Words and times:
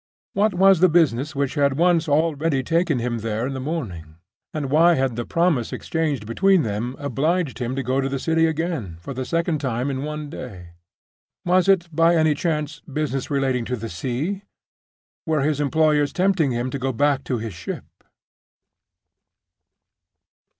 What 0.33 0.55
was 0.55 0.79
the 0.79 0.89
business 0.89 1.35
which 1.35 1.53
had 1.53 1.77
once 1.77 2.09
already 2.09 2.63
taken 2.63 2.97
him 2.97 3.19
there 3.19 3.45
in 3.45 3.53
the 3.53 3.59
morning? 3.59 4.15
And 4.51 4.71
why 4.71 4.95
had 4.95 5.15
the 5.15 5.27
promise 5.27 5.71
exchanged 5.71 6.25
between 6.25 6.63
them 6.63 6.95
obliged 6.97 7.59
him 7.59 7.75
to 7.75 7.83
go 7.83 8.01
to 8.01 8.09
the 8.09 8.17
City 8.17 8.47
again, 8.47 8.97
for 8.99 9.13
the 9.13 9.25
second 9.25 9.59
time 9.61 9.91
in 9.91 10.01
one 10.01 10.27
day? 10.31 10.69
Was 11.45 11.69
it 11.69 11.87
by 11.95 12.15
any 12.15 12.33
chance 12.33 12.79
business 12.91 13.29
relating 13.29 13.63
to 13.65 13.75
the 13.75 13.89
sea? 13.89 14.41
Were 15.27 15.41
his 15.41 15.59
employers 15.61 16.11
tempting 16.11 16.49
him 16.49 16.71
to 16.71 16.79
go 16.79 16.91
back 16.91 17.23
to 17.25 17.37
his 17.37 17.53
ship? 17.53 17.85